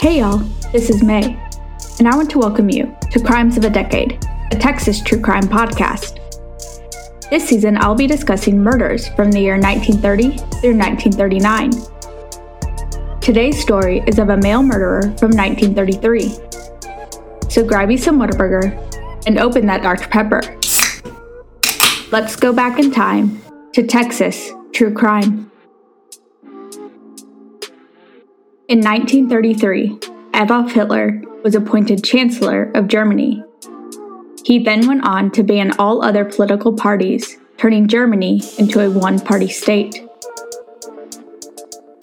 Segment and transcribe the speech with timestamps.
[0.00, 0.38] Hey y'all,
[0.72, 1.36] this is May,
[1.98, 5.42] and I want to welcome you to Crimes of a Decade, a Texas true crime
[5.42, 6.18] podcast.
[7.30, 11.72] This season, I'll be discussing murders from the year 1930 through 1939.
[13.20, 16.30] Today's story is of a male murderer from 1933.
[17.50, 18.72] So grab you some Whataburger
[19.26, 20.08] and open that Dr.
[20.08, 20.40] Pepper.
[22.10, 23.42] Let's go back in time
[23.74, 25.50] to Texas true crime.
[28.66, 29.98] In 1933,
[30.34, 33.44] Adolf Hitler was appointed Chancellor of Germany.
[34.42, 39.20] He then went on to ban all other political parties, turning Germany into a one
[39.20, 40.02] party state.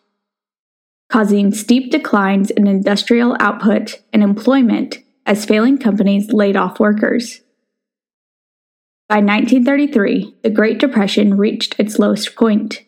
[1.11, 7.41] causing steep declines in industrial output and employment as failing companies laid off workers.
[9.09, 12.83] By 1933, the Great Depression reached its lowest point,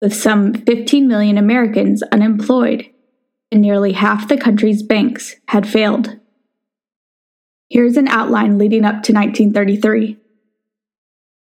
[0.00, 2.88] with some 15 million Americans unemployed,
[3.50, 6.18] and nearly half the country's banks had failed.
[7.68, 10.18] Here's an outline leading up to 1933.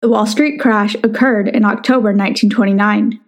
[0.03, 3.21] The Wall Street crash occurred in October 1929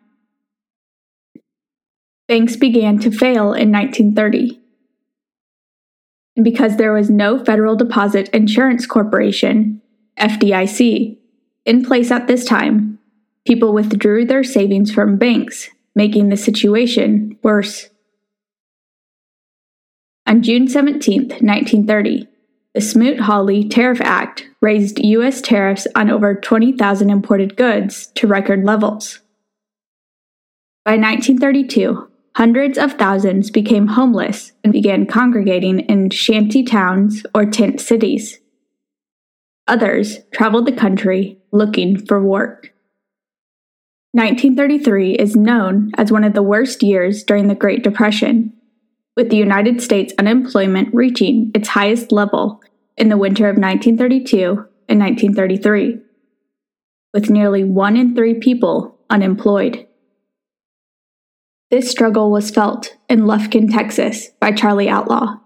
[2.29, 4.61] banks began to fail in 1930.
[6.39, 9.83] And because there was no Federal Deposit Insurance Corporation,
[10.21, 11.19] FDIC,
[11.65, 13.01] in place at this time,
[13.45, 17.91] people withdrew their savings from banks, making the situation worse.
[20.29, 22.29] On June 17, 1930,
[22.73, 25.41] the Smoot Hawley Tariff Act raised U.S.
[25.41, 29.19] tariffs on over 20,000 imported goods to record levels.
[30.85, 32.08] By 1932,
[32.39, 38.39] hundreds of thousands became homeless and began congregating in shanty towns or tent cities.
[39.67, 42.73] Others traveled the country looking for work.
[44.13, 48.53] 1933 is known as one of the worst years during the Great Depression,
[49.17, 52.61] with the United States unemployment reaching its highest level
[52.97, 55.99] in the winter of 1932 and 1933,
[57.13, 59.88] with nearly one in three people unemployed.
[61.71, 65.37] This struggle was felt in Lufkin, Texas by Charlie Outlaw,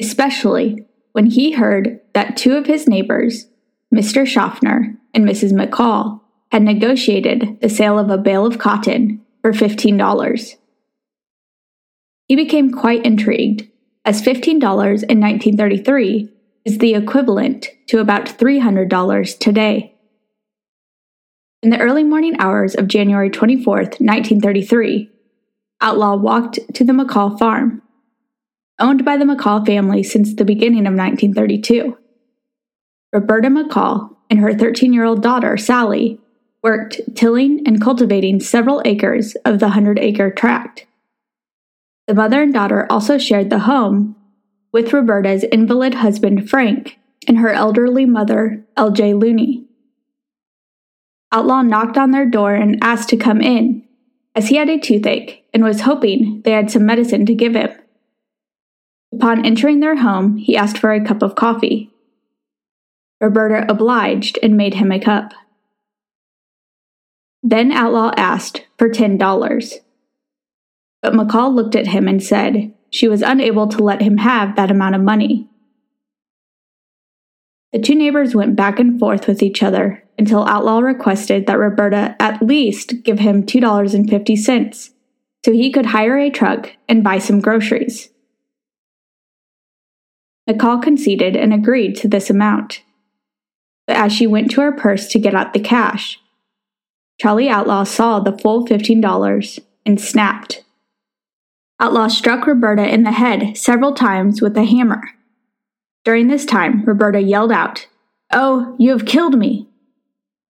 [0.00, 3.48] especially when he heard that two of his neighbors,
[3.92, 4.24] Mr.
[4.24, 5.52] Schaffner and Mrs.
[5.52, 6.20] McCall,
[6.52, 10.54] had negotiated the sale of a bale of cotton for $15.
[12.26, 13.68] He became quite intrigued,
[14.04, 16.32] as $15 in 1933
[16.64, 19.94] is the equivalent to about $300 today.
[21.60, 25.10] In the early morning hours of January 24, 1933,
[25.80, 27.82] Outlaw walked to the McCall farm,
[28.78, 31.96] owned by the McCall family since the beginning of 1932.
[33.12, 36.20] Roberta McCall and her 13 year old daughter, Sally,
[36.62, 40.86] worked tilling and cultivating several acres of the 100 acre tract.
[42.06, 44.16] The mother and daughter also shared the home
[44.72, 49.14] with Roberta's invalid husband, Frank, and her elderly mother, L.J.
[49.14, 49.64] Looney.
[51.30, 53.84] Outlaw knocked on their door and asked to come in,
[54.38, 57.70] as he had a toothache and was hoping they had some medicine to give him.
[59.12, 61.90] Upon entering their home, he asked for a cup of coffee.
[63.20, 65.32] Roberta obliged and made him a cup.
[67.42, 69.74] Then Outlaw asked for $10.
[71.02, 74.70] But McCall looked at him and said she was unable to let him have that
[74.70, 75.48] amount of money.
[77.72, 82.16] The two neighbors went back and forth with each other until Outlaw requested that Roberta
[82.20, 84.90] at least give him $2.50
[85.44, 88.10] so he could hire a truck and buy some groceries.
[90.48, 92.82] McCall conceded and agreed to this amount.
[93.86, 96.18] But as she went to her purse to get out the cash,
[97.20, 100.64] Charlie Outlaw saw the full $15 and snapped.
[101.80, 105.02] Outlaw struck Roberta in the head several times with a hammer.
[106.04, 107.86] During this time, Roberta yelled out,
[108.32, 109.67] Oh, you have killed me!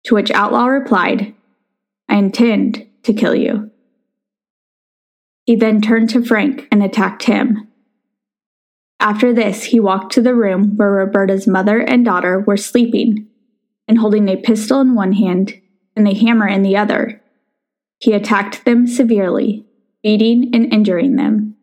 [0.04, 1.34] To which Outlaw replied,
[2.08, 3.70] I intend to kill you.
[5.44, 7.68] He then turned to Frank and attacked him.
[9.00, 13.26] After this, he walked to the room where Roberta's mother and daughter were sleeping,
[13.86, 15.60] and holding a pistol in one hand
[15.94, 17.22] and a hammer in the other,
[17.98, 19.66] he attacked them severely,
[20.02, 21.56] beating and injuring them.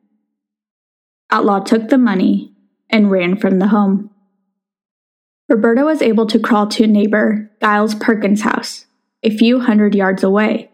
[1.32, 2.54] Outlaw took the money
[2.90, 4.11] and ran from the home.
[5.52, 8.86] Roberta was able to crawl to neighbor Giles Perkins' house,
[9.22, 10.72] a few hundred yards away,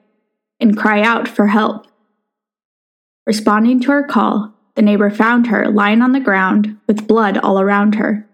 [0.59, 1.87] and cry out for help.
[3.25, 7.59] Responding to her call, the neighbor found her lying on the ground with blood all
[7.59, 8.29] around her.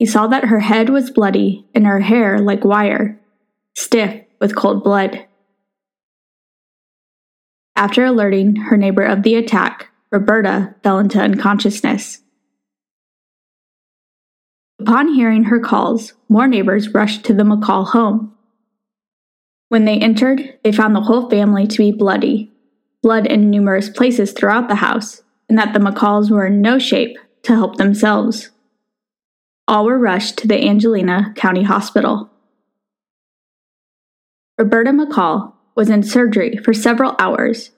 [0.00, 3.16] He saw that her head was bloody and her hair like wire,
[3.76, 5.26] stiff with cold blood.
[7.76, 12.20] After alerting her neighbor of the attack, Roberta fell into unconsciousness.
[14.90, 18.34] Upon hearing her calls, more neighbors rushed to the McCall home.
[19.68, 22.50] When they entered, they found the whole family to be bloody
[23.00, 27.18] blood in numerous places throughout the house, and that the McCalls were in no shape
[27.44, 28.50] to help themselves.
[29.68, 32.28] All were rushed to the Angelina County Hospital.
[34.58, 37.70] Roberta McCall was in surgery for several hours,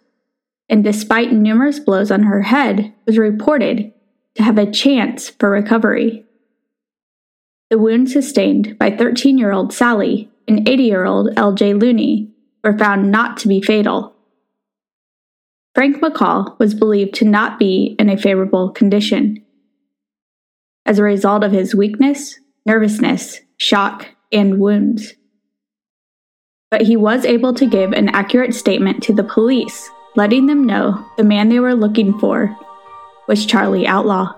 [0.66, 3.92] and despite numerous blows on her head, was reported
[4.34, 6.24] to have a chance for recovery.
[7.72, 12.28] The wounds sustained by 13 year old Sally and 80 year old LJ Looney
[12.62, 14.14] were found not to be fatal.
[15.74, 19.42] Frank McCall was believed to not be in a favorable condition.
[20.84, 25.14] As a result of his weakness, nervousness, shock, and wounds.
[26.70, 31.02] But he was able to give an accurate statement to the police, letting them know
[31.16, 32.54] the man they were looking for
[33.26, 34.34] was Charlie Outlaw.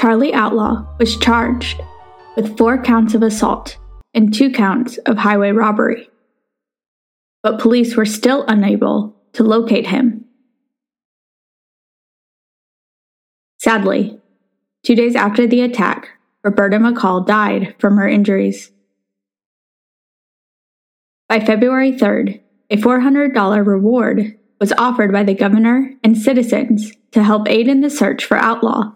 [0.00, 1.78] Charlie Outlaw was charged
[2.34, 3.76] with four counts of assault
[4.14, 6.08] and two counts of highway robbery.
[7.42, 10.24] But police were still unable to locate him.
[13.58, 14.18] Sadly,
[14.86, 16.08] two days after the attack,
[16.42, 18.72] Roberta McCall died from her injuries.
[21.28, 27.46] By February 3rd, a $400 reward was offered by the governor and citizens to help
[27.50, 28.92] aid in the search for Outlaw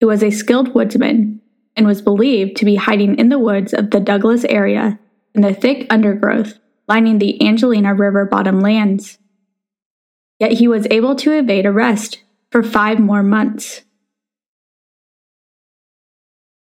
[0.00, 1.40] who was a skilled woodsman
[1.76, 4.98] and was believed to be hiding in the woods of the Douglas area
[5.34, 6.58] in the thick undergrowth
[6.88, 9.18] lining the Angelina River bottom lands.
[10.40, 13.82] Yet he was able to evade arrest for five more months.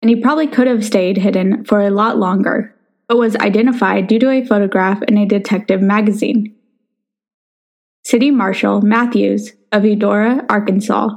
[0.02, 2.76] And he probably could have stayed hidden for a lot longer,
[3.08, 6.54] but was identified due to a photograph in a detective magazine.
[8.04, 11.10] City Marshal Matthews of Eudora, Arkansas,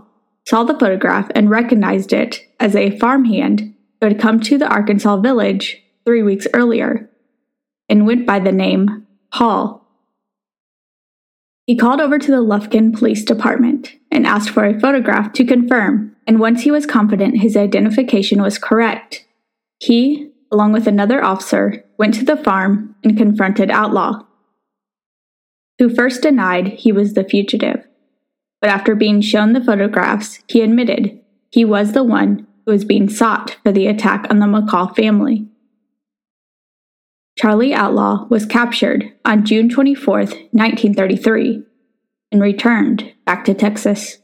[0.50, 5.16] saw the photograph and recognized it as a farmhand who had come to the Arkansas
[5.18, 7.08] village three weeks earlier
[7.88, 9.86] and went by the name Paul.
[11.66, 16.16] He called over to the Lufkin Police Department and asked for a photograph to confirm,
[16.26, 19.24] and once he was confident his identification was correct,
[19.78, 24.24] he, along with another officer, went to the farm and confronted Outlaw,
[25.78, 27.86] who first denied he was the fugitive
[28.60, 33.08] but after being shown the photographs, he admitted he was the one who was being
[33.08, 35.46] sought for the attack on the McCall family.
[37.38, 41.62] Charlie Outlaw was captured on June 24, 1933,
[42.32, 44.18] and returned back to Texas.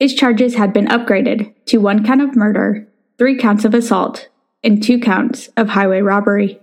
[0.00, 2.88] His charges had been upgraded to one count of murder,
[3.18, 4.28] three counts of assault,
[4.64, 6.58] and two counts of highway robbery.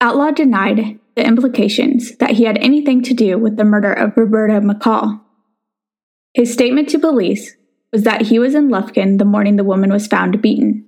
[0.00, 4.60] Outlaw denied the implications that he had anything to do with the murder of Roberta
[4.60, 5.20] McCall.
[6.34, 7.56] His statement to police
[7.92, 10.86] was that he was in Lufkin the morning the woman was found beaten,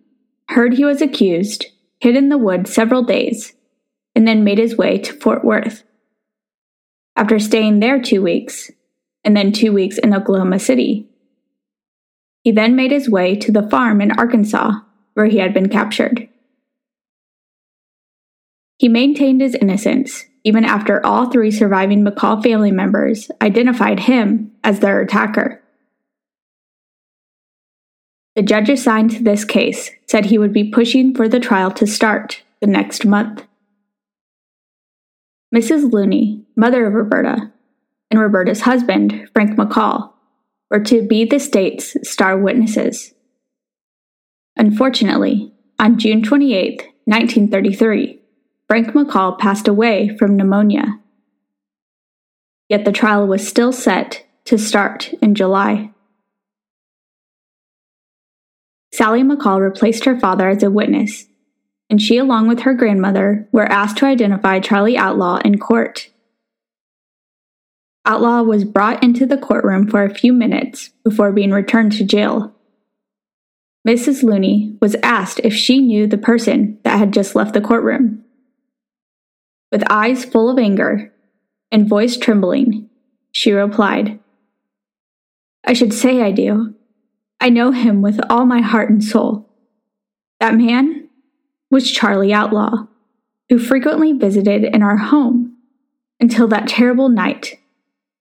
[0.48, 1.66] heard he was accused,
[2.00, 3.52] hid in the woods several days,
[4.14, 5.84] and then made his way to Fort Worth.
[7.16, 8.70] After staying there two weeks,
[9.24, 11.08] and then two weeks in Oklahoma City,
[12.42, 14.72] he then made his way to the farm in Arkansas
[15.14, 16.28] where he had been captured.
[18.78, 24.80] He maintained his innocence even after all three surviving McCall family members identified him as
[24.80, 25.62] their attacker.
[28.36, 31.86] The judge assigned to this case said he would be pushing for the trial to
[31.86, 33.44] start the next month.
[35.54, 35.92] Mrs.
[35.92, 37.52] Looney, mother of Roberta,
[38.10, 40.12] and Roberta's husband, Frank McCall,
[40.70, 43.14] were to be the state's star witnesses.
[44.56, 48.20] Unfortunately, on June 28, 1933,
[48.68, 51.00] Frank McCall passed away from pneumonia.
[52.68, 55.90] Yet the trial was still set to start in July.
[58.92, 61.26] Sally McCall replaced her father as a witness,
[61.90, 66.10] and she, along with her grandmother, were asked to identify Charlie Outlaw in court.
[68.06, 72.54] Outlaw was brought into the courtroom for a few minutes before being returned to jail.
[73.86, 74.22] Mrs.
[74.22, 78.24] Looney was asked if she knew the person that had just left the courtroom.
[79.74, 81.12] With eyes full of anger
[81.72, 82.88] and voice trembling,
[83.32, 84.20] she replied,
[85.64, 86.76] I should say I do.
[87.40, 89.50] I know him with all my heart and soul.
[90.38, 91.08] That man
[91.72, 92.86] was Charlie Outlaw,
[93.48, 95.56] who frequently visited in our home
[96.20, 97.58] until that terrible night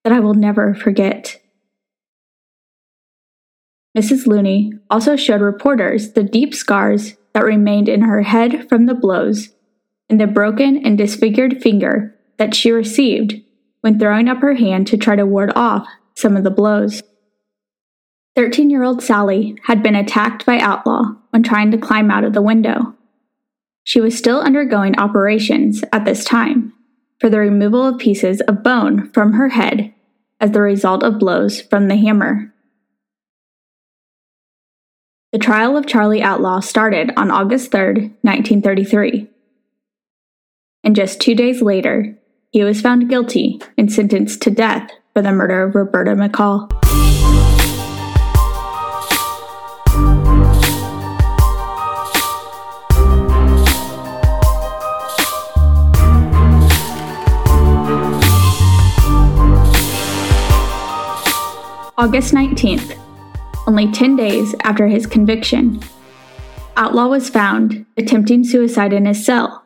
[0.04, 1.40] that I will never forget.
[3.96, 4.26] Mrs.
[4.26, 9.50] Looney also showed reporters the deep scars that remained in her head from the blows
[10.14, 13.42] and the broken and disfigured finger that she received
[13.82, 17.02] when throwing up her hand to try to ward off some of the blows.
[18.36, 22.34] 13 year old Sally had been attacked by Outlaw when trying to climb out of
[22.34, 22.94] the window.
[23.84, 26.74] She was still undergoing operations at this time
[27.20, 29.96] for the removal of pieces of bone from her head
[30.40, 32.54] as the result of blows from the hammer.
[35.32, 39.30] The trial of Charlie Outlaw started on August 3, 1933.
[40.84, 42.18] And just two days later,
[42.52, 46.70] he was found guilty and sentenced to death for the murder of Roberta McCall.
[61.98, 63.00] August 19th,
[63.66, 65.80] only 10 days after his conviction.
[66.76, 69.63] Outlaw was found attempting suicide in his cell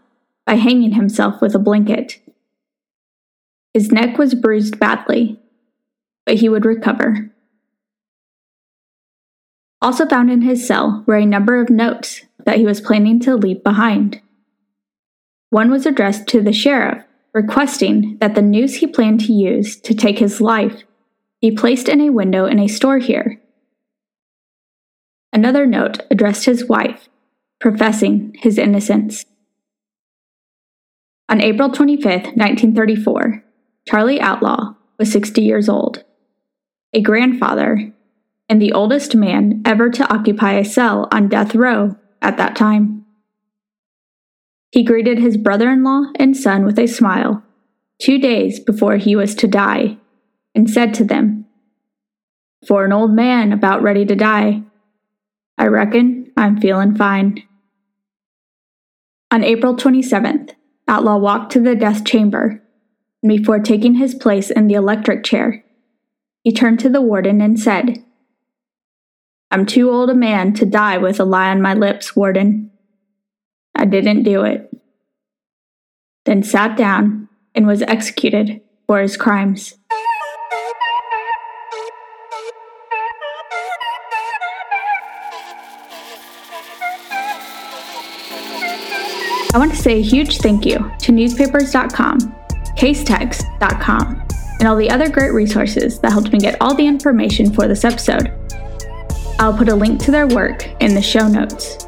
[0.47, 2.17] by hanging himself with a blanket.
[3.75, 5.39] His neck was bruised badly,
[6.25, 7.29] but he would recover.
[9.79, 13.35] Also found in his cell were a number of notes that he was planning to
[13.35, 14.21] leave behind.
[15.51, 19.93] One was addressed to the sheriff, requesting that the noose he planned to use to
[19.93, 20.81] take his life
[21.41, 23.39] be placed in a window in a store here
[25.37, 27.09] Another note addressed his wife,
[27.59, 29.25] professing his innocence.
[31.29, 33.43] On April 25, 1934,
[33.87, 36.05] Charlie Outlaw was 60 years old,
[36.93, 37.93] a grandfather,
[38.47, 43.05] and the oldest man ever to occupy a cell on death row at that time.
[44.71, 47.43] He greeted his brother in law and son with a smile
[47.99, 49.97] two days before he was to die
[50.55, 51.45] and said to them,
[52.65, 54.61] For an old man about ready to die,
[55.57, 57.43] I reckon I'm feeling fine.
[59.29, 60.51] On April 27th,
[60.87, 62.61] Outlaw walked to the death chamber,
[63.21, 65.63] and before taking his place in the electric chair,
[66.43, 68.03] he turned to the warden and said,
[69.51, 72.71] I'm too old a man to die with a lie on my lips, warden.
[73.75, 74.71] I didn't do it.
[76.25, 79.75] Then sat down and was executed for his crimes.
[89.57, 92.19] I want to say a huge thank you to newspapers.com,
[92.77, 94.23] casetext.com,
[94.59, 97.83] and all the other great resources that helped me get all the information for this
[97.83, 98.31] episode.
[99.39, 101.87] I'll put a link to their work in the show notes.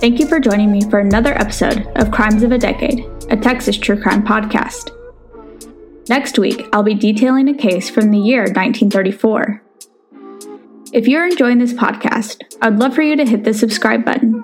[0.00, 3.78] Thank you for joining me for another episode of Crimes of a Decade, a Texas
[3.78, 4.90] true crime podcast.
[6.08, 9.67] Next week, I'll be detailing a case from the year 1934.
[10.92, 14.42] If you're enjoying this podcast, I'd love for you to hit the subscribe button.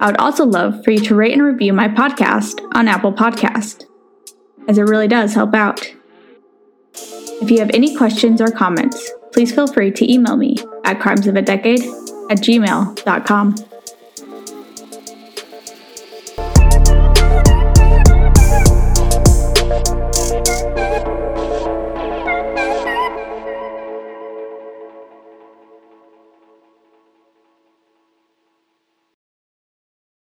[0.00, 3.84] I would also love for you to rate and review my podcast on Apple Podcast,
[4.68, 5.92] as it really does help out.
[6.94, 12.30] If you have any questions or comments, please feel free to email me at crimesofadecade
[12.30, 13.54] at gmail.com.